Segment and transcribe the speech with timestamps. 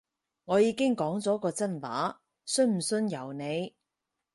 [0.45, 3.75] 我已經講咗個真話，信唔信由你